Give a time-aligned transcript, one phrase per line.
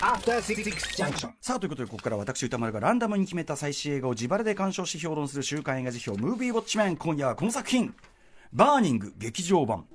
[0.00, 0.62] After Six
[0.96, 1.30] Junction.
[1.40, 7.94] さあということでここから私歌丸がランダムに決めた最新映画を自腹で鑑賞し評論する週刊映画時評ムービーウォッチメン今夜はこの作品
[8.52, 9.86] 「バーニング劇場版」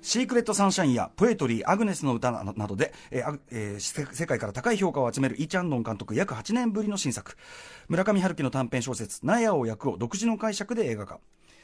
[0.00, 7.36] シークレット・サンシャインやポエトリー、アグネスの詩などで、えーえー世界から高い評価を集めるイ・チャンドン監督約8年ぶりの新作。
[7.88, 11.18] 村上春樹の短編小説「納屋を焼く」を独自の解釈で映画化。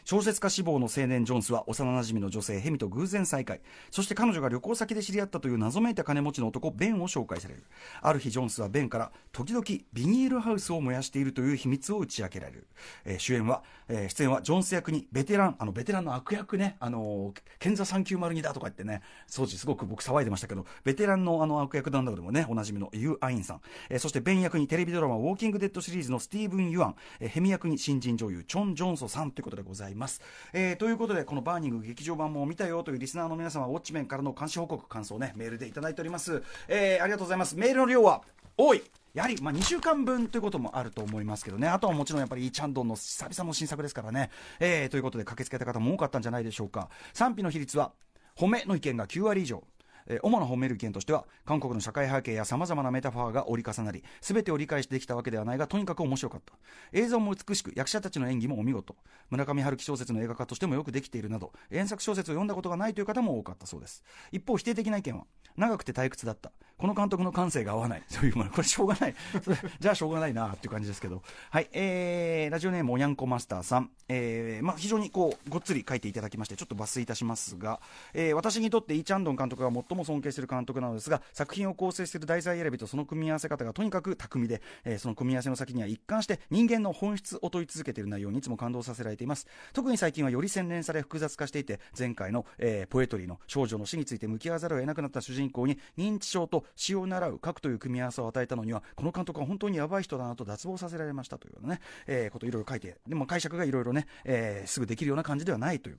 [0.04, 3.62] 小説家志望の青年ジョンスは幼馴染の女性ヘミと偶然再会。
[3.90, 7.64] そして彼女が旅行先で知り合ったという謎めいた金持ちの男ベンを紹介される。
[8.02, 9.64] ある日ジョンスはベンから時々
[9.94, 12.66] ビニールハウスを燃やしているという秘密を打ち明けられる、
[13.06, 19.00] えー主演は、えー出演はジョンス役にベテランあのベテランの悪役ねあの賢座3902だとか言ってね。
[19.34, 30.20] 当時すごく僕騒いでましたけどベテランのあの悪役なんだけどもねおなじみのユー・アインさん、えーそしてベン役にテレビドラマ「ウォーキング・デッド」シリーズのスティーブン・ユアン、えーヘミ役に新人女優チョン・ジョンソさんということでございます、ます。
[30.52, 37.56] えーということでこのバーニング劇場版も見たよというリスナーの皆様ウォッチメンからの監視報告感想ねメールでいただいております、えーありがとうございます。
[37.56, 38.22] メールの量は
[38.56, 38.82] 多い。
[39.14, 46.88] やはり、まあ、2週間分ということもあると思いますけどね、あとはもちろんやっぱりイ・チャンドンの久々の新作ですからね、えーということで駆けつけた方も多かったんじゃないでしょうか。
[47.12, 47.92] 賛否の比率は、
[48.36, 49.62] 褒めの意見が9割以上。
[50.06, 56.54] えー主な褒める意見としては韓国の社会背景やさまざまなメタファーが折り重なり全てを理解してきたわけではないがとにかく面白かった。
[56.92, 58.96] 映像も美しく役者たちの演技もお見事。
[59.30, 64.02] 村上春樹小説の映画化としてもよくできているなど原作小説を読んだことがないという方も多かったそうです。
[64.32, 65.24] 一方否定的な意見は
[65.56, 66.52] 長くて退屈だった。
[66.76, 68.02] この監督の感性が合わない。
[68.08, 68.50] そういうもの。
[68.50, 69.14] これしょうがない。
[69.80, 71.22] じゃあしょうがないなっていう感じですけど。
[71.50, 71.68] はい。
[71.72, 77.80] えー、ラジオネームおにゃんこマスターさん、えーまあ、非常にこうごっつり書いていただきましてちょっと抜粋いたしますが、
[78.12, 89.46] えー私にとってイ・チャンドン監督が最も尊敬する監督なのですが作品を構成する題材選びとその組み合わせ方がとにかく巧みで、えーその組み合わせの先には一貫して人間の本質を問い続けている内容にいつも感動させられています。
[89.72, 105.98] 特に最近はより洗練され複雑化していて前回の、えーポエトリーの少女の死について向き合わざるを得なくなった主人公に認知症と詩を習う書くという組み合わせを与えたのにはこの監督は本当にやばい人だなと脱帽させられましたというようなね、えーこといろいろ書いてでも解釈がいろいろね、えーすぐできるような感じではないという。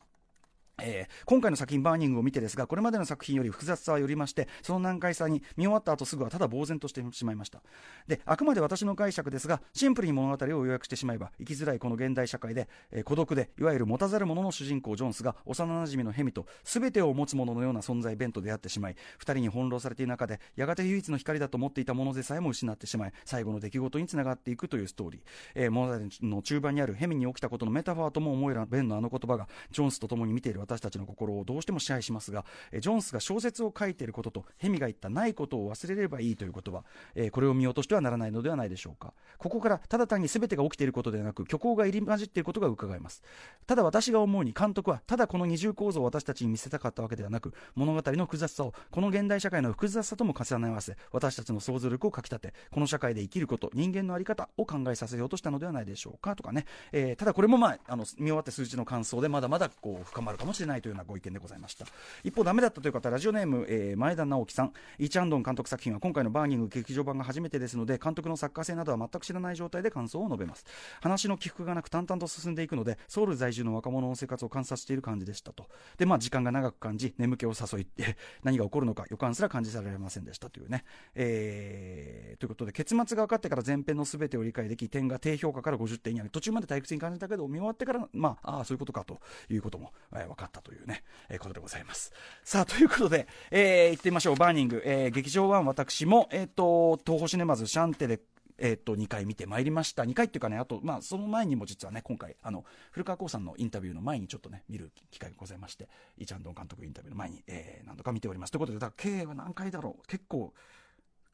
[0.81, 7.61] えー今回の作品「バーニング」を見てですがこれまでの作品より複雑さはよりましてその難解さに見終わった後すぐはただ呆然としてしまいました。
[8.07, 25.21] であくまで私の解釈ですがシンプルに物語を要約してしまえば生きづらいこの現代社会で、えー孤独でいわゆる持たざる者の主人公ジョンスが幼馴染のヘミと全てを持つ者のような存在ベンと出会ってしまい二人に翻弄されている中でやがて唯一の光だと思っていたものでさえも失ってしまい最後の出来事につながっていくというストーリー、
[25.55, 36.83] えー物語の中盤にあるヘミに起きたことのメタファーとも思えるベンのあの言葉がジョンスと共に見ている私たちの心をどうしても支配しますが、えージョンスが小説を書いていることとヘミが言ったないことを忘れればいいという言葉、
[37.15, 39.13] えーこれを見落としてはならないのではないでしょうか。
[39.37, 43.21] ここからただ単に全てが起きていることではなく虚構が入り混じっていることが伺えます。
[43.65, 61.85] ただ私が思うに監督はただこの二重構造を私たちに見せたかったわけではなく物語の複雑さをこの現代社会の複雑さとも重ね合わせ私たちの想像力をかきたてこの社会で生きること人間の在り方を考えさせようとしたのではないでしょうかとかね、えーただこれもまああの見終わって数字の感想でまだまだこう深まるかもしれないしれないというようなご意見でございました。
[62.23, 64.73] 一方ダメだったという方ラジオネーム、えー前田直樹さん。
[64.99, 70.65] イ・チャンドン監督作品は今回のバーニング劇場版が初めてですので監督の作家性などは全く知らない状態で感想を述べます。
[71.01, 75.67] 話の起伏がなく淡々と進んでいくのでソウル在住の若者の生活を観察している感じでしたと。
[75.97, 80.83] でまあ時間が長く感じ眠気を誘いえ 何が起こるのか予感すら感じさせられませんでしたというね、
[81.15, 86.29] えーということで結末が分かってから前編の全てを理解でき点が低評価から50点にある。
[86.29, 92.11] 途中まで退屈に感じたけど見終わってからまあああそういうことかということも、えー分かったというね、えーことでございます。
[92.43, 94.35] さあということで、えー、行ってみましょう。
[94.35, 98.19] バーニング、えー劇場版私もえっ、と東宝シネマズシャンテで
[98.57, 100.03] えー、と2回見てまいりました。
[100.03, 108.51] 2回っていうかねあと、まあ、その前にも実はね今回あの古川光さんのインタビューの前にちょっとね見る機会がございましてイ・チャンドン監督インタビューの前に、えー何度か見ております。
[108.51, 110.07] ということでだ計は何回だろう。
[110.07, 110.53] 結構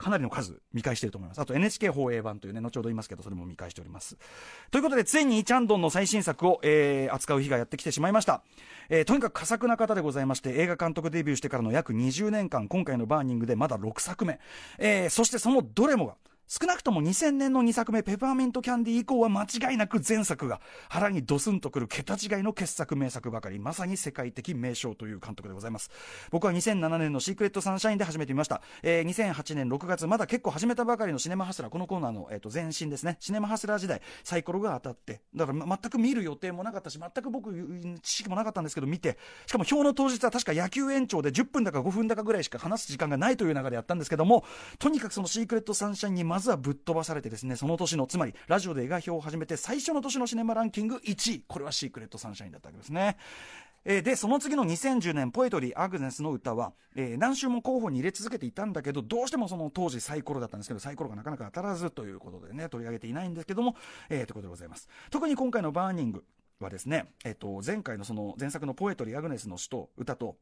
[0.02, 1.42] かなりの数見返していると思います。
[1.42, 4.18] あと NHK 放映版というね、後ほど言いますけど、それも見返しております。
[4.72, 8.42] ということで、ついにイ・チャンドンの最新作を、えー扱う日がやってきてしまいました。
[8.90, 14.40] えーとにかく過作な方でございまして、映画監督デビューしてからの約20年間、今回のバーニングでまだ6作目。
[14.78, 16.16] えーそしてそのどれもが、
[16.52, 20.60] 少なくとも2000年の2作目、ペパーミントキャンディ以降は間違いなく全作が
[20.90, 25.90] 腹にドスンとくる桁違いの傑作名作ばかり、まさに世界的名匠という監督でございます。
[26.30, 28.62] 僕は2007年のシークレットサンシャインで初めて見ました。
[28.84, 37.54] えー2008年6月、まだ結構始めたばかりのシネマハスラー、このコーナーの、えー、と前身ですね、シネマハスラー時代、サイコロが当たって、だからま全く見る予定もなかったし、全く僕、
[38.04, 39.18] 知識もなかったんですけど、見て、
[39.48, 44.44] しかも表の当日は確か野球延長で10分だか5分だかぐらいしか話す時間がないという中でやったんですけども、
[44.80, 53.18] とにかくそのシークレットサンシャインにまずはぶっ飛ばされてですね、その年の、つまりラジオで映画表を始めて最初の年のシネマランキング1位、これはシークレットサンシャインだったわけですね。
[53.84, 63.76] え、で、その次の2010年、ポエトリー・アグネスの歌は、えー、何週も候補に入れ続けていたんだけど、どうしてもその当時サイコロだったんですけど、サイコロがなかなか当たらずということでね、取り上げていないんですけども、
[64.10, 64.88] えー、ということでございます。
[65.10, 66.24] 特に今回のバーニング
[66.60, 70.38] はですね、え、ー、と、前回のその前作のポエトリー・アグネスの詩と歌と、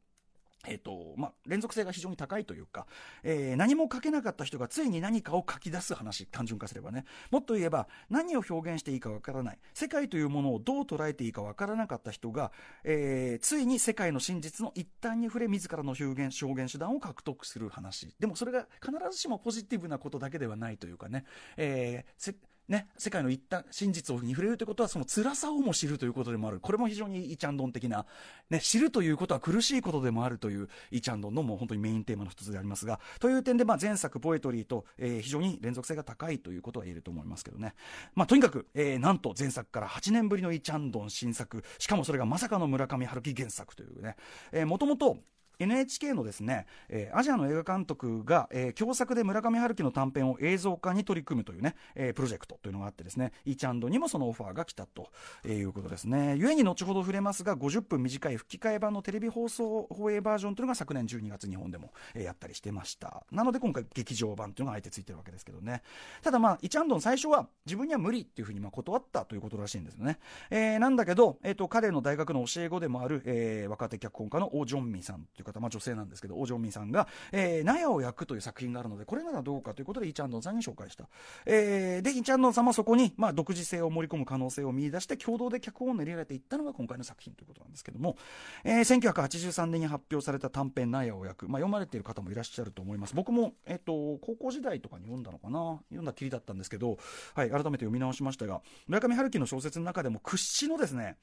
[0.66, 2.86] えっ、と、まあ、連続性が非常に高いというか、
[3.22, 7.04] えー、何も書けなかった人がついに何かを書き出す話、単純化すればね。
[7.30, 9.58] もっと言えば、何を表現していいかわからない。
[9.72, 12.52] 世界というものをどう捉えていいかわからなかった人が、
[12.84, 18.14] えー、ついに世界の真実の一端に触れ、自らの表現、証言手段を獲得する話。
[18.18, 21.24] でもそれが必ずしもポジティブなことだけではないというかね、
[21.56, 22.34] えー、
[22.70, 26.60] ね、世界の一旦真実に触れるということは、その辛さをも知るということでもある。
[26.60, 28.06] これも非常にイチャンドン的な、
[28.48, 37.74] ね、知るということは苦しいことでもあるというイチャンドンのもう本当にメインテーマの一つでありますが、という点で、まあ、前作ポエトリーと、えー、非常に連続性が高いということは言えると思いますけどね。
[38.14, 44.14] まあ、とにかく、えー、なんと前作から8年ぶりのイチャンドン新作、しかもそれがまさかの村上春樹原作というね、
[44.52, 45.18] えー、もともと、
[45.60, 55.10] NHK のですね、えー、アジアの映画監督が、えー、共作で村上春樹の短編を映像化に取り組むというね、えー、プロジェクトというのがあってですね、イチャンドにもそのオファーが来たと、
[55.44, 56.34] え、いうことですね。
[56.36, 63.24] ゆえに後ほど触れますが、50分短い吹き替え版のテレビ放送放映バージョンというのが昨年12月日本でも、えー、やったりしてました。
[63.30, 65.82] なので今回劇場版というのがあえてついてるわけですけどね。
[66.22, 70.18] ただまあ、イチャンドン最初は自分には無理っていうふうにまあ断ったということらしいんですよね。
[70.50, 81.08] えー、なんだけど、えっ、ー、と、彼の大学の教え子でもある、えー、若手脚本家のオ・ジョンミさんという方、まあ女性なんですけど、ど、お嬢民さんが、えー、納屋を焼くという作品があるので、これならどうかということで、イチャンドンさんに紹介した。
[81.44, 88.16] えー、で、イチャンドンさんもそこに、まあ、独自性を盛り込む可能性を見出して、共同で脚本を練り上げていったのが今回の作品ということなんですけども、
[88.64, 91.48] えー、1983年に発表された短編、納屋を焼く。
[91.48, 93.14] まあ、読まれている方もいらっしゃると思います。
[93.14, 95.80] 僕も、えっ、ー、と、高校時代とかに読んだのかな？
[95.88, 96.98] 読んだきりだったんですけど、
[97.34, 101.16] はい、改めて読み直しましたが、村上春樹の小説の中でも屈指のですね、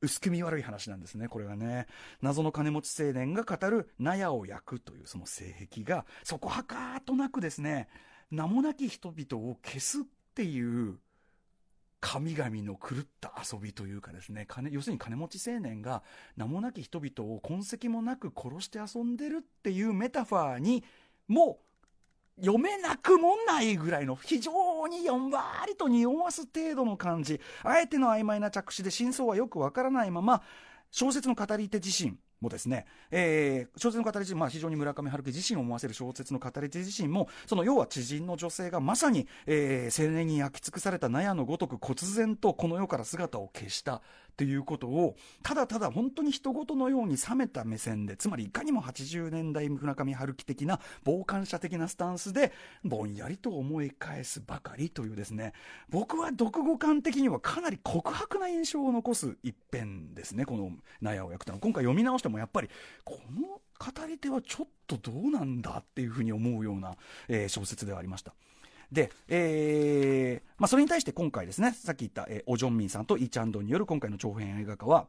[0.00, 1.86] 薄気味悪い話なんですね、これはね。
[2.20, 7.88] 謎の金持ち青年が語る納屋を焼くというその性癖が、そこはかーとなくですね、
[8.30, 10.02] 名もなき人々を消すっ
[10.34, 10.98] ていう
[12.00, 16.02] 神々の狂った遊びというかですね、金、要するに金持ち青年が
[16.36, 20.84] 名もなき人々を痕跡もなく殺して遊んでるっていうメタファーに
[21.26, 21.58] も
[22.38, 24.52] 読めなくもないぐらいの非常
[24.88, 27.40] に4割と匂わす程度の感じ。
[27.62, 30.42] あえての曖昧な着地で真相はよくわからないまま、
[30.90, 44.02] 小説の語り手自身、もですね、えー、小説の語り自身、まあ、非常に村上春樹自身を思わせる小説の語り手自身も、その要は知人の女性がまさに、えー、青年に焼き尽くされた納屋のごとく忽然とこの世から姿を消した
[44.36, 52.52] っていうことを、ただただ本当に人事のように冷めた目線で、つまりいかにも80年代村上春樹的な傍観者的なスタンスで、
[52.84, 55.54] ぼんやりと思い返すばかりというですね、
[55.88, 62.68] 僕は読後感的にはかなり告白な印象を残す一編ですね、この納屋を焼くとの今回読み直してもやっぱり、
[63.04, 66.96] この語り手はちょっとどうなんだっていうふうに思うような、
[67.28, 68.34] えー、小説ではありました。
[68.92, 75.08] で、えー、まあ、それに対して今回ですね、さっき言った、えー、オジョンミンさんとイチャンドンによる今回の長編映画化は、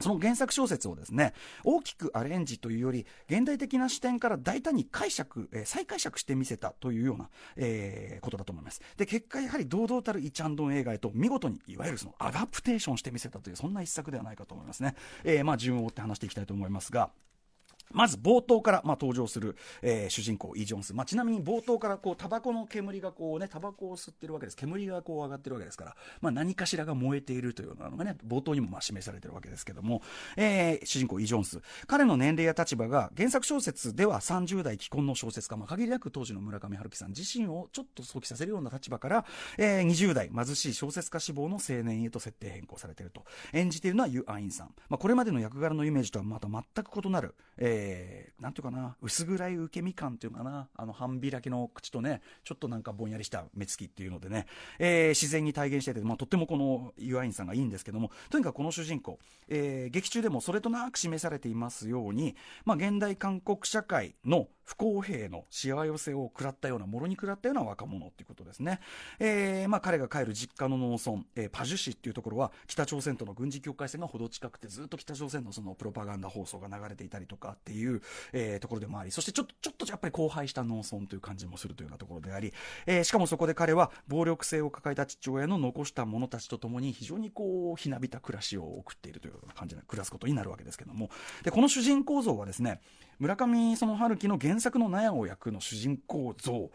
[0.00, 8.80] その原作小説をですね、大きくアレンジというより、現代的な視点から大胆に解釈、えー、再解釈してみせたというような、えー、ことだと思います。
[8.96, 14.94] で、結果やはり堂々たるイチャンドン映画へと見事に、いわゆるそのアダプテーションしてみせたという、そんな一作ではないかと思いますね。
[15.22, 17.10] えー、まあ、順を追って話していきたいと思いますが、
[17.92, 20.94] まず冒頭から、まあ、登場する、えー、主人公、イ・ジョンス。
[20.94, 24.56] まあ、ちなみに冒頭からこう、タバコの煙がこうね、タバコを吸ってるわけです。
[24.56, 30.02] 煙がこう上がってるわけですから、まあ、何かしらが燃えているというのがね、冒頭にもまあ示されてるわけですけども、
[30.36, 31.60] えー、主人公、イ・ジョンス。
[31.86, 39.24] 彼の年齢や立場が原作小説では30代既婚の小説家、まあ、限りなく当時の村上春樹さん自身をちょっと想起させるような立場から、
[39.58, 43.24] えー、20代貧しい小説家志望の青年へと設定変更されていると。
[43.52, 44.74] 演じているのはユ・アインさん。
[44.88, 47.79] まあ、これまでの役柄のイメージとはまた全く異なる、えー、
[48.40, 54.46] なんていうかな、薄暗い受け身感っていうかな、あの、半開きの口とね、ちょっとなんかぼんやりした目つきっていうのでね、
[54.78, 59.18] えー、自然に体現してて、まあ、とってもこのユアインさんがいいんですけども、とにかくこの主人公、
[59.48, 68.78] えー、劇中でもそれとなく示されていますように、まあ、現代韓国社会の不公平のしわ寄せを食らったような、もろに食らったような若者っていうことですね。
[69.18, 82.52] えー、まあ彼が帰る実家の農村、えー、パジュ市っていうところは、北朝鮮との軍事境界線がほど近くて、ずっと北朝鮮のそのプロパガンダ放送が流れていたりとかあってていう、えー、ところでもあり、そしてちょっと、ちょっとやっぱり荒廃した農村という感じもするというようなところであり、
[82.86, 91.10] えー、しかもそこで彼は暴力性を抱えた父親の残した者たちと共に非常にこう、ひなびた暮らしを送っているというような感じで暮らすことになるわけですけども、
[91.44, 92.80] で、この主人公像はですね、
[93.20, 96.70] 村上その春樹の原作の納屋を焼くの主人公像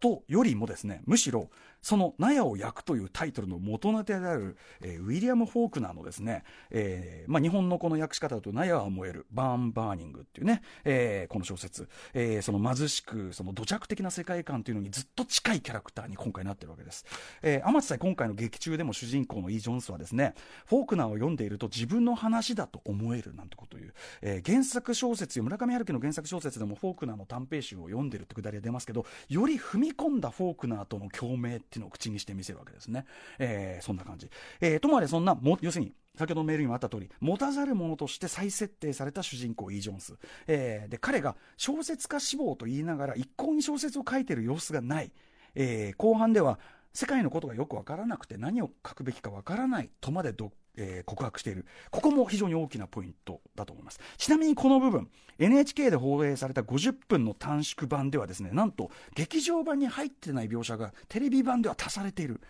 [0.00, 1.50] とよりもですねむしろ
[1.84, 17.04] その納屋を焼くというタイトルの元ネタである、えー、ウィリアム・フォークナーのですね、えーまあ、日本のこの訳し方だと納屋は燃える Barn Burning っていうね、えー、この小説、え、その貧しくその土着的な世界観というのにずっと近いキャラクターに今回なってるわけです、
[17.42, 20.32] えー、あまつさえ今回の劇中でも主人公のイ・ジョンスはですね
[20.64, 33.06] フォークナーを読んでいると自分の話だと思えるなんてこという、え、原作小説村上春樹の原作小説でもフォークナーの短編集を読んでるってくだりが出ますけどより踏みみ込んだフォークナーとの共鳴っていうのを口にしてみせるわけですね。
[33.38, 34.28] えー、そんな感じ。
[34.60, 40.14] えー、ともあれそんな、も、要するに、先ほどのメールにもあった通り、持たざる者として再設定された主人公、イー・ジョンス。
[40.46, 45.12] えー、で、彼が小説家志望と言いながら、一向に小説を書いてる様子がない。
[45.56, 46.58] えー、後半では、
[46.94, 51.66] 世界のことがよくわからなくて何を書くべきかわからないとまでどえー、告白している。
[51.90, 54.00] ここも非常に大きなポイントだと思います。
[54.16, 62.40] ちなみにこの部分、NHK で放映された50分の短縮版ではですね、なんと劇場版に入ってない描写がテレビ版では足されている。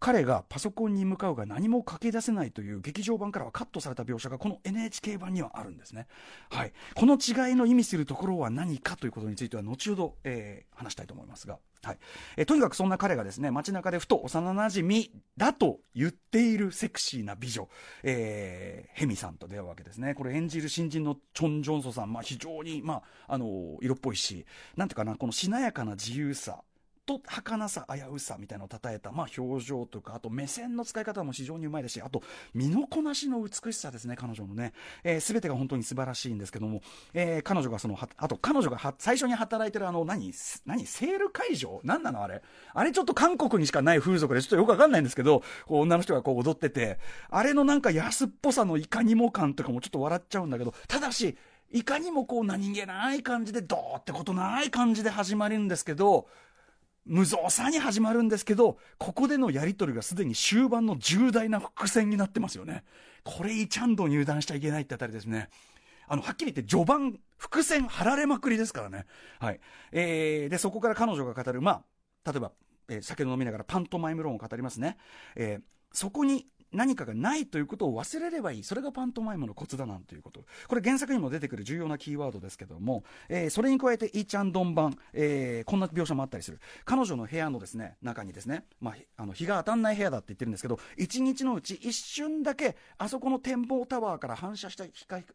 [0.00, 6.06] 彼がパソコンに向かうが何も書き出せないという劇場版からはカットされた描写がこの NHK 版にはあるんですね。
[6.50, 6.72] はい。
[6.94, 11.58] この違いの意味するところは何かということについては後ほど、えー、話したいと思いますが。
[11.82, 11.98] はい。
[12.36, 17.68] えー、とにかくそんな彼がですね、街中でふと幼馴染だと言っているセクシーな美女、
[18.02, 20.14] えー、ヘミさんと出会うわけですね。
[20.14, 24.44] これ演じる新人のチョン・ジョンソさん、まあ非常に、まあ、あの、色っぽいし、
[24.76, 26.62] なんていうかな、このしなやかな自由さ、
[27.08, 32.22] と儚さ、危うさみたいなのをたたえた、まあ、表情とか、あと目線の使い方も非常にうまいですし、あと、
[32.52, 34.74] 身のこなしの美しさですね、彼女のね。
[35.02, 36.82] えー、全てが本当に素晴らしいんですけども、
[37.14, 40.32] えー、彼女がその、あと、彼女が最初に働いてるあの、何、
[40.66, 41.80] 何、セール会場？
[41.82, 42.22] 何なの？
[42.22, 42.42] あれ。
[42.74, 46.98] あれちょっと韓国にしかない風俗で、ちょっとよくわかんないんですけど、こう女の人がこう踊ってて、
[47.30, 51.38] あれのなんか安っぽさのいかにも感とかもちょっと笑っちゃうんだけど、ただし、
[51.70, 56.26] いかにもこう何気ない感じで、どうってことない感じで始まるんですけど、
[57.08, 62.84] 無造作に始まるんですけど、ここでのやり取りがすでに終盤の重大な伏線になってますよね。
[63.24, 65.48] これ、イチャンド入団しちゃいけないってあたりですね。
[66.06, 69.06] あの、はっきり言って序盤、伏線張られまくりですからね。
[69.40, 69.60] はい。
[69.92, 71.82] えー、で、そこから彼女が語る、ま
[72.24, 72.52] あ、例えば、
[72.88, 74.96] えー、酒飲みながらパントマイム論を語りますね。
[75.34, 75.62] えー、
[75.92, 78.64] そこに何かがないということを忘れればいい。
[78.64, 80.44] それがパントマイムのコツだなんていうこと。
[80.66, 86.60] これ原作にも出てくる重要なキーワードですけども、えー、それに加えて、イーチャンドン版、えー、こんな描写もあったりする。
[86.84, 94.84] 彼女の部屋のですね、中にですね、まあ、あの、日が当たんない部屋だって言ってるんですけど、一日のうち一瞬だけ、あそこの展望タワーから反射した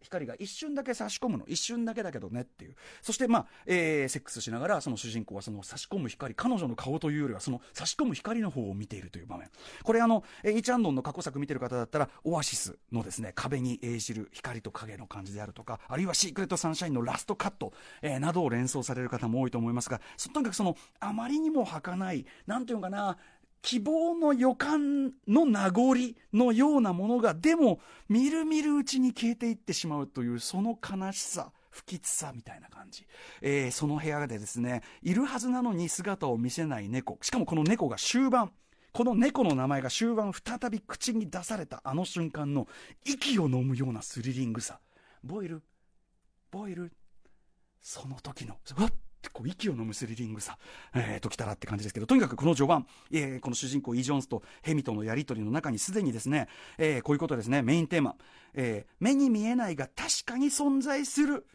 [0.01, 1.45] 光が一瞬だけ差し込むの。
[1.47, 2.75] 一瞬だけだけどねっていう。
[3.01, 9.49] そして、まあ、えー、セックスしながら、その主人公はその差し込む光、彼女の顔というよりは、その差し込む光の方を見ているという場面。
[9.83, 20.01] これあの、イーチャンドンの過去作見てる方だったら、オアシスのですね壁に映じる光と影の感じであるとかあるいはシークレットサンシャインのラストカット、えー、などを連想される方も多いと思いますが
[20.33, 23.17] とにかくそのあまりにも儚いなんていうのかな
[23.61, 25.95] 希望の予感の名残
[26.33, 33.07] のようなものがでもみるみるうちに消えていってしまうというその悲しさ不吉さみたいな感じ、
[33.41, 37.17] えー、その部屋でですねいるはずなのに姿を見せない猫。
[37.21, 38.51] しかもこの猫が終盤。
[38.93, 42.67] この猫の名前が終盤再び口に出されたあの瞬間の
[43.03, 44.79] 息を飲むようなスリリングさ。
[45.23, 45.63] ボイル
[46.51, 46.91] ボイル
[47.81, 48.89] その時のわっ
[49.31, 50.57] こう息を飲むスリリングさ、
[50.93, 56.47] えー、ときたらって感じですけど、とにかくこの序盤、えー、この主人公イ・ジョンスとヘミとのやり取りの中にすでにですね、
[56.77, 58.15] えー、こういうことですね、メインテーマ、
[58.53, 61.47] えー、目に見えないが確かに存在する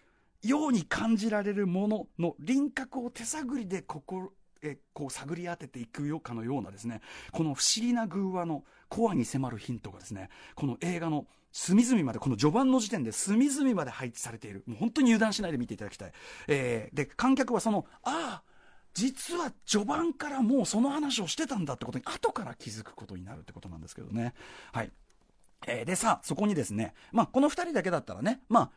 [0.42, 7.00] ように感じられるものの輪郭を手探りで心えこう探り当てていくよかのようなですね
[7.32, 14.62] この不思議な偶話のコアに迫るヒントがですねこの映画の隅々までこの序盤の時点で隅々まで配置されている。
[14.66, 16.12] もう本当に油断しないで見ていただきたい、
[16.46, 18.48] えー、で観客はそのああ
[18.94, 24.34] 実は序盤からもうその話をしてたんだってことに後から気づくことになるってことなんですけどね。
[24.72, 24.92] はい。
[25.66, 28.70] えー、でさそこにですねまあこの2人だけだったらねまあ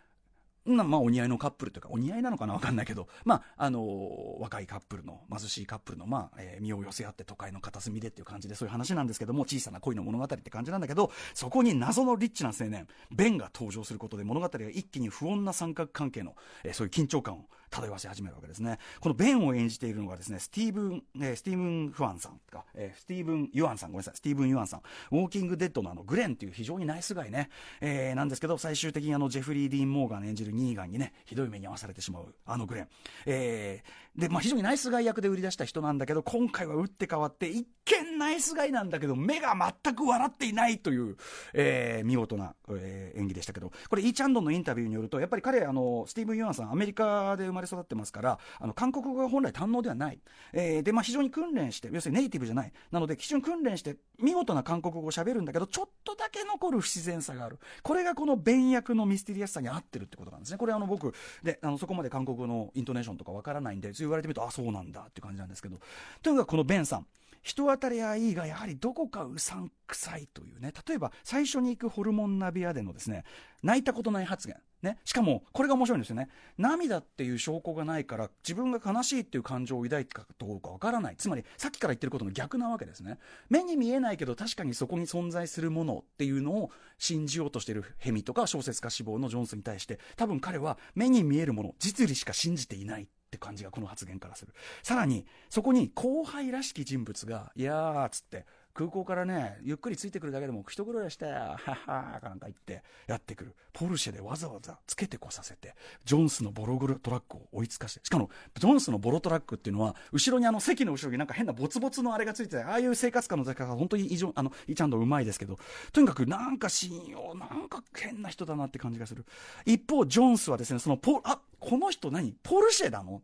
[0.65, 18.77] まあ、お似合いのカップルというか、お似合いなのかなわかんないけど、まあ、あのー、若いカップルの、貧しいカップルの、まあ、えー、身を寄せ合って都会の片隅でっていう感じで、そういう話なんですけども、小さな恋の物語って感じなんだけど、そこに謎のリッチな青年、ベンが登場することで物語が一気に不穏な三角関係の、えー、そういう緊張感を漂わせ始めるわけですね。
[18.99, 27.49] このベンを演じているのがですね、スティーブン、えー、スティーブン・フアンさんか、えー、スティーブン・ユアンさん、ごめんなさい、スティーブン・ユアンさん、ウォーキング・デッドのあの、グレンっていう非常にナイスガイね、
[27.79, 32.87] えー、なんですけど、最終的にあの、ジェフリー・ディーン・モーガン演じるニーガンにね、ひどい目に遭わされてしまう、あのグレン。
[33.25, 33.83] え
[34.15, 41.15] で、まあ、非常にナイスガイ役で売り出した人なんだけど、今回は打って変わって、一見ナイスガイなんだけど、目が全く笑っていないという、
[41.53, 50.19] えー、見事な、えー、演技でしたけど、これ、イ・チャンドンのインタビューによると、やっぱり彼、あの、スティーブン・ユアンさん、アメリカで生まれ育ってますから、あの、韓国語が本来堪能ではない。
[50.51, 52.73] えー、で、まあ、非常に訓練して、要するにネイティブじゃない。
[52.91, 57.59] なので、非常に訓練して、見事な韓国語を喋るんだけど、ちょっとだけ残る不自然さがある。
[57.81, 60.57] これがこの弁役のミステリアスさに合ってるってことなんですね。
[60.57, 61.13] これ、あの、僕、
[61.43, 65.79] で、あの、そこまで韓国語のイントネーションとかわからないんで、言われてみると、あ、そうなんだって感じなんですけど、
[66.21, 67.07] とにかくこのベンさん、
[67.41, 73.23] 人当たりはいいが、やはりどこかうさんくさいというね、例えば最初に行くホルモンナビアでのですね、
[73.63, 74.57] 泣いたことない発言。
[74.81, 74.97] ね。
[75.05, 76.29] しかも、これが面白いんですよね。
[76.57, 81.15] 涙っていう証拠がないから、自分が悲しいっていう感情を抱いてかどうかわからない。
[81.17, 83.17] つまり、さっきから言ってることの逆なわけですね。
[83.49, 93.03] 目に見えないけど、確かにそこに存在するものっていうのを信じようとしているヘミとか小説家志望のジョンスに対して、多分彼は目に見えるもの、実利しか信じていない。
[93.03, 94.53] っって感じがこの発言からする。
[94.83, 103.55] さらに、そこに後輩らしき人物が、いやー、つって、空港からね、ゆっくりついてくるだけでも一苦労したよ、 ははーかなんか言ってやってくる。
[103.73, 115.57] ポルシェでわざわざつけてこさせて、ジョンスのボログルトラックを追いつかして、しかも、ジョンスのボロトラックっていうのは、後ろにあの席の後ろになんか変なボツボツのあれがついてて、ああいう生活感の時から本当に異常、あの、ちゃんとうまいですけど、
[115.91, 119.25] とにかくなんか信用、なんか変な人だなって感じがする。
[119.65, 122.33] 一方、ジョンスはですね、そのポ、あ、この人何？
[122.43, 123.21] ポルシェだの？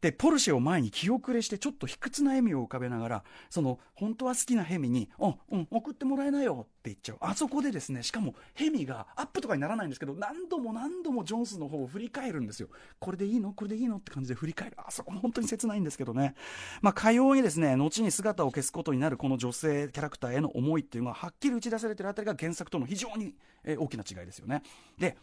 [0.00, 7.18] で、ポルシェを前に気遅れして、ちょっと卑屈な笑みを浮かべながら、その、本当は好きなヘミに、うん、うん、送ってもらえないよって言っちゃう。
[7.20, 12.68] あそこでですね、しかもヘミがアップとかにならないんですけど、何度も何度もジョンスの方を振り返るんですよ。
[12.98, 13.52] これでいいの？
[13.52, 13.96] これでいいの？
[13.96, 14.76] って感じで振り返る。
[14.78, 16.34] あそこも本当に切ないんですけどね。
[16.80, 24.62] まあ、かようにですね、後に姿を消すことになるこの女性キャラクターへの思いっていうのは、はっきり打ち出されてるあたりが原作との非常に、え、大きな違いですよね。
[24.98, 25.18] で、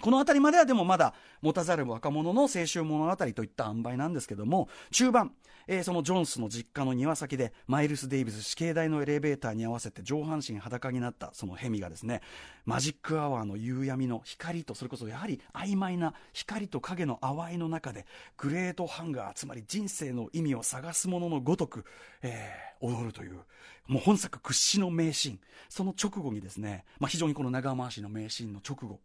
[0.00, 5.32] この辺りまではでもまだ持たざる若者の青春物語といった塩梅なんですけども、中盤、
[5.66, 12.22] えー、そのジョンスの実家の庭先で、マイルス・デイビス死刑台のエレベーターに合わせて上半身裸になったそのヘミがですね、
[12.64, 18.06] マジックアワーの夕闇の光と、それこそやはり曖昧な光と影の淡いの中で、
[18.38, 21.84] グレートハンガー、つまり人生の意味を探す者のごとく、
[22.22, 23.40] えー、踊るという、
[23.86, 25.40] もう本作屈指の名シーン。
[25.68, 29.00] その直後にですね、まあ、非常にこの長回しの名シーンの直後、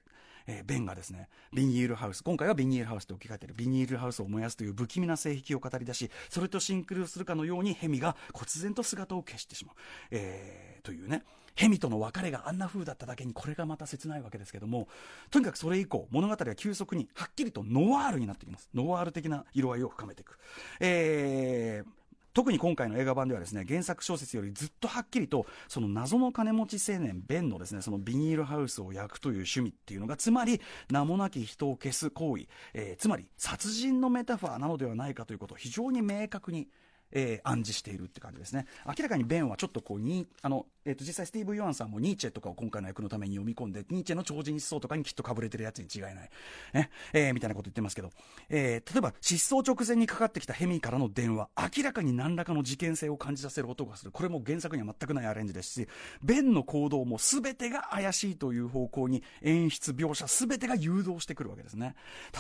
[0.48, 9.76] えー、ベンがですね、ビニールハウス、今回はビニールハウスと置き換えているビニールハウスを燃やすという不気味な性癖を語り出し、それとシンクロするかのようにヘミが忽然と姿を消してしまう。
[10.12, 11.24] えー、というね。
[11.58, 14.88] ヘミとの別れがあんな風だっただけにこれがまた切ないわけですけども、
[15.32, 18.70] とにかくそれ以降、物語は急速にはっきりとノワールになってきます。
[18.76, 20.38] ノワール的な色合いを深めていく。
[20.80, 21.97] えー、
[22.38, 32.46] 特に今回の映画版ではですね、原作小説よりずっとはっきりと、その謎の金持ち青年、ベンのですね、そのビニールハウスを焼くという趣味っていうのが、つまり、名もなき人を消す行為、
[32.76, 36.68] えー、つまり、殺人のメタファーなのではないかということを非常に明確に
[37.12, 38.66] えー、暗示しているって感じですね。
[38.86, 46.30] 明らかにベンはちょっとこうに、あの、えっ、ー、と、実際スティーブ・ユアンさんもニーチェとかを今回の役のために読み込んで、ニーチェの超人思想とかにきっとかぶれてるやつに違いない。
[46.74, 48.12] ね、えー、みたいなこと言ってますけど、
[48.50, 54.12] えー、例えば失踪直前にかかってきたヘミからの電話、明らかに何らかの事件性を感じさせる音がする。
[54.12, 55.88] これも原作には全くないアレンジですし、
[56.24, 61.96] ベンの行動も全てが怪しいという方向に演出、描写全てが誘導してくるわけですね。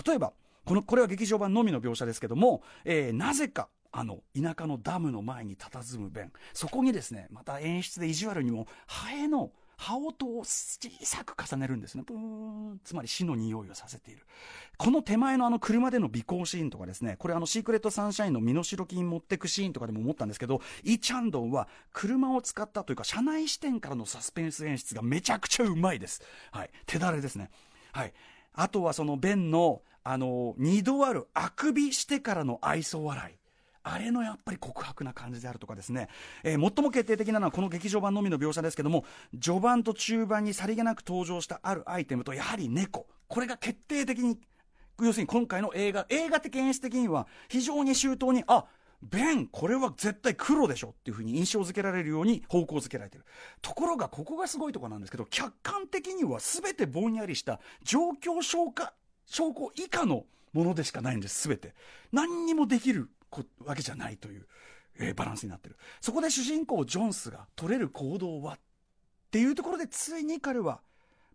[0.05, 0.33] 例えば、
[0.67, 6.33] この、これは劇場版のみの描写ですけども、えー、なぜか、あの、田舎のダムの前に佇む弁。
[6.53, 12.03] そこにですね、また演出で意地悪にも、ハエの、羽音を小さく重ねるんですね。
[12.05, 12.81] ブーン。
[12.83, 14.25] つまり死の匂いをさせている。
[14.77, 26.23] この手前のあの車での尾行シーンとかですね、これあのシークレットサンシャインの身代金持ってくシーンとかでも思ったんですけど、イ・チャンドンは車を使ったというか、車内視点からのサスペンス演出がめちゃくちゃうまいです。
[26.51, 26.71] はい。
[26.87, 27.51] 手だれですね。
[27.93, 28.13] はい。
[28.53, 33.35] あとはそのベンの、あの、二度あるあくびしてからの愛想笑い。
[33.83, 36.07] あれのやっぱり告白な感じであるとかですね、
[36.43, 39.03] えー、最も決定的なのはこの劇場版のみの描写ですけども、
[39.41, 43.05] 序盤と中盤にさりげなく登場したあるアイテムと、やはり猫。
[43.27, 44.39] これが決定的に、
[45.01, 48.65] 要するに今回の映画、映画的演出的には非常に周到に、あ、
[49.01, 53.25] ベン、これは絶対黒でしょっていうふうに印象付けられるように方向付けられてる。
[53.61, 58.85] ところが、ここがすごいとこなんですけど、客観的には全てぼんやりした状況証拠、
[59.27, 61.75] 証拠以下のものでしかないんです、全て。
[62.11, 63.09] 何にもできる
[63.63, 64.47] わけじゃないという、
[64.99, 65.77] えー、バランスになってる。
[66.01, 68.59] そこで主人公ジョンスが取れる行動はっ
[69.29, 70.81] ていうところでついに彼は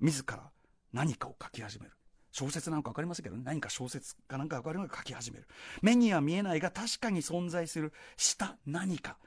[0.01, 0.51] 自ら
[0.93, 1.93] 何かを書き始める。
[2.33, 5.47] 小説なんか分かりませんけど、ね、何か小説かなんか分かるのか書き始める。
[5.83, 9.19] 目には見えないが確かに存在するした何か。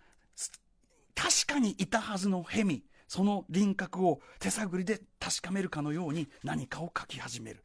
[1.13, 2.84] 確かにいたはずのヘミ。
[3.08, 7.63] その輪郭を手探りで確かめるかのように何かを書き始める。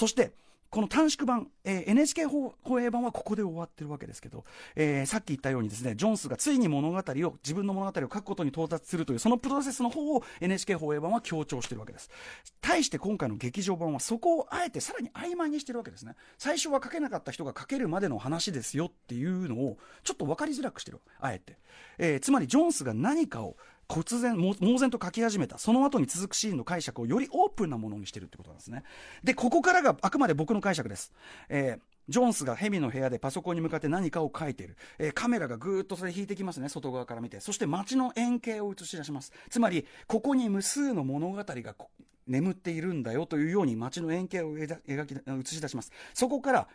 [0.00, 0.32] そして、
[0.70, 7.02] この短縮版、えー、NHK 放映版はここで終わってるわけですけど、えー、さっき言ったようにですね、ジョンスがついに物語を、
[7.44, 12.08] 自分の物語を書くことに到達するという、そのプロセスの方を NHK 放映版は強調してるわけです。
[12.62, 16.14] 対して今回の劇場版はそこをあえてさらに曖昧にしてるわけですね。
[16.38, 21.00] 最初は書けなかった人が書けるまでの話ですよっていうのを、ちょっと分かりづらくしてる。
[21.18, 21.58] あえて。
[21.98, 23.58] えー、つまりジョンスが何かを
[23.90, 28.84] 忽然、猛然と書き始めた、その後に続くシーンの解釈をよりオープンなものにしてるってことなんですね。
[29.24, 31.12] で、ここからがあくまで僕の解釈です。
[31.48, 37.38] えージョンスがヘミの部屋でパソコンに向かって何かを書いている、えー、カメラがぐーっとそれ引いてきますね外側から見て。
[37.38, 39.32] そして街の円形を映し出します。
[39.48, 41.74] つまりここに無数の物語が
[42.26, 45.92] 眠っているんだよというように街の円形を描き映し出します。
[46.12, 46.68] そこから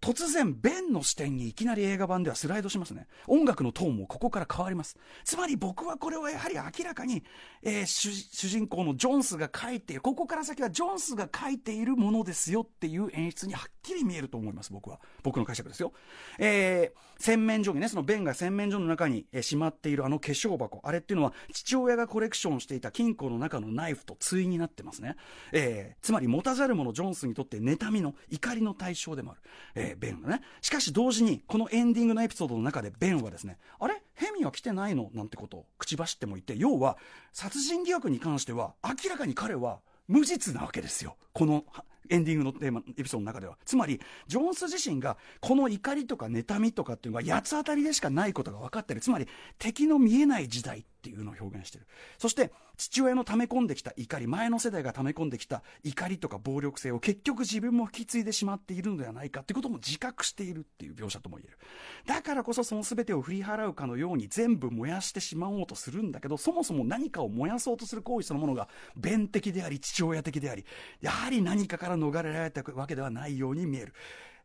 [0.00, 3.06] 突然、ベンの視点にいきなり映画版ではスライドしますね。
[3.26, 4.96] 音楽のトーンもここから変わります。
[5.24, 7.22] つまり僕はこれはやはり明らかに、
[7.62, 15.00] えー、主人公のジョンスが書いている、ここから先はジョンスが書いているものですよっていう演出にはっきり見えると思います、僕は。
[15.22, 15.92] 僕の解釈ですよ。
[16.38, 20.80] えー、洗面所にね、そのベンが洗面所の中に、えー、しまっているあの化粧箱。
[20.84, 25.16] あれっていうのは、父親がコレクションしていた金庫の中のナイフと対になってますね。
[25.52, 29.40] えー、つまり持たざる者ジョンスにとって妬みの怒りの対象でもある。
[29.74, 30.42] えー、ベンがね。
[30.60, 34.02] しかし同時に、このエンディングのエピソードの中でベンはですね、あれ？
[34.14, 35.10] ヘミは来てないの？
[35.14, 36.98] なんてことを口走ってもいて、要は、
[37.32, 41.16] 殺人疑惑に関しては、明らかに彼は無実なわけですよ。
[41.32, 41.64] この
[42.10, 43.56] エンディングのテーマ、エピソードの中では。
[43.64, 49.00] つまり、ジョーンス自身が、この怒りとか妬みとかっていうのは、八つ当たりでしかないことが分かってる。
[49.00, 49.26] つまり、
[49.58, 51.86] 敵の見えない時代っていうのを表現してる。
[52.18, 61.58] そして、父親の溜め込んできた怒り、前の世代が溜め込んできた怒りとか暴力性を結局自分も引き継いでしまっているのではないかっていうことも自覚しているっていう描写とも言える。
[62.06, 70.64] だからこそその全てを振り払うかのように全部燃やしてしまおうとするんだけど、そもそも何かを燃やそうとする行為そのものが弁的であり、父親的であり、
[71.00, 73.94] やはり何かから逃れられたわけではないように見える。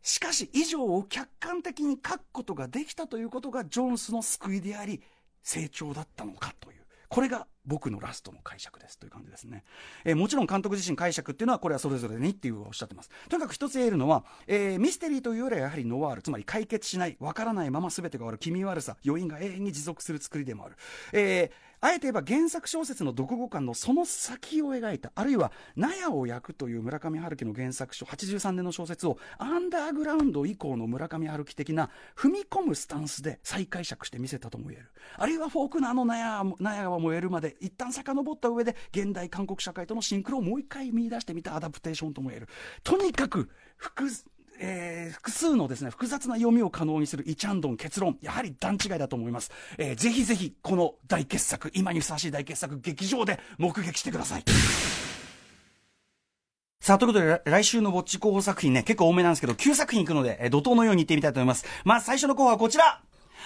[0.06, 5.02] しかし、以上を客観的に書くことができたということが、ジョンスの救いであり、
[5.46, 6.82] 成長だったのかという。
[7.08, 9.64] これが僕のラストの解釈ですという感じですね。
[10.04, 13.10] えー、もちろん監督自身解釈っていうのはこれはそれぞれにっていうおっしゃってます。
[13.30, 20.76] とにかく一つ言えるのは、えー、ミステリーというよりはやはりノワール、つまり解決しない、わからないまま全てが終わる気味悪さ、余韻が永遠に持続する作りでもある。
[21.14, 34.90] えーあえて言えば原作小説の読後感のその先を描いた、あるいは納屋を焼くという村上春樹の原作書、83年の小説をアンダーグラウンド以降の村上春樹的な踏み込むスタンスで再解釈して見せたとも言える。
[35.18, 42.50] あるいはフォークナーの納屋納屋が燃えるまで一旦遡った上で現代韓国社会とのシンクロをもう一回見出してみたアダプテーションとも言える。
[42.84, 44.10] とにかく複
[44.58, 49.52] えー、複数のですね、複雑な読みを可能にするイチャンドン結論、やはり段違いだと思います。
[49.78, 54.44] えー、ぜひぜひ、この大傑作、今にふさわしい大傑作、劇場で目撃してください。
[56.80, 61.66] さあ、ということで、来週のウォッチ候補作品ね、結構多めなんですけど、9作品いくので、えー、怒涛のように行ってみたいと思います。
[61.84, 63.02] まあ、最初の候補はこちら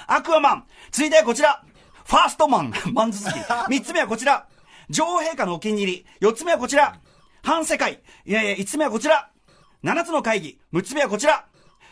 [0.08, 1.64] アクアマン続いてはこちら
[2.10, 3.38] ファーストマン、マン続き。
[3.38, 4.48] 3つ目はこちら
[4.90, 6.28] 女王陛下のお気に入り。
[6.28, 7.00] 4つ目はこちら
[7.44, 8.02] 半世界。
[8.26, 9.30] いやいや、5つ目はこちら
[9.84, 11.46] 7つの会議、6つ目はこちら。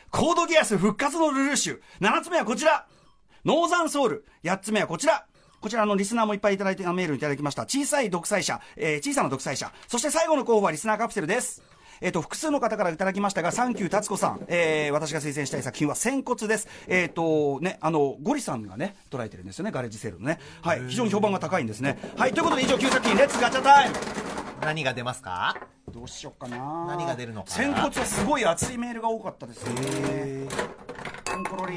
[0.09, 1.81] コードギアス復活のルルーシュ。
[2.01, 2.87] 7つ目はこちら。
[3.45, 4.25] ノーザンソウル。
[4.43, 5.27] 8つ目はこちら。
[5.61, 7.67] こちらのリスナーもいっぱいいただいて、メールいただきました。
[7.67, 9.71] 小さい独裁者、えー、小さな独裁者。
[9.87, 11.61] そして最後の候補はリスナーカプセルです。
[12.01, 16.67] えっ、ー、と、複数の方からいただきましたが、サンキュータツオさん、えー、私が推薦したい作品は、洗骨です。
[16.87, 20.39] えっ、ー、と、ね、あの、ゴリさんがね、撮られてるんですよね、ガレージセールのね。
[20.61, 21.97] はい、非常に評判が高いんですね。
[22.17, 23.95] はい、ということで以上9作品、 Let's ガチャ time
[24.61, 25.55] 何が出ますか？
[25.91, 26.85] どうしようかな。
[26.87, 30.47] 何が出るのか仙骨はすごい熱いメールが多かったですね。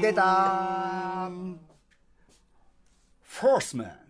[0.01, 1.29] 出た
[3.21, 4.00] フォースマン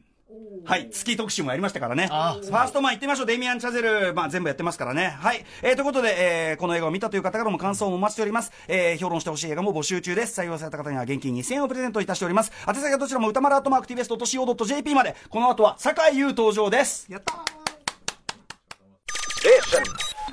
[0.63, 2.07] はい、月特集もやりましたからね。
[2.07, 3.25] ファーストマン行ってみましょう。
[3.25, 5.07] デミアン・チャゼル、まあ全部やってますからね。
[5.19, 5.43] はい。
[5.63, 8.51] えー、ということで、えー、この映画を見たという方からも感想もお待ちしております。
[8.67, 10.39] えー、評論してほしい映画も募集中です。
[10.39, 12.51] 採用された方には現金2000円をプレゼントいたしております。
[12.67, 15.15] 宛先はどちらも歌丸アートマーク TBS.CO.JP まで。
[15.29, 17.11] この後は、酒井優登場です。
[17.11, 17.61] やったー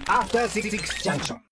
[0.06, 0.70] After Six
[1.02, 1.38] Junction.